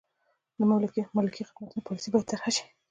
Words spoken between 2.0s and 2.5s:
باید طرحه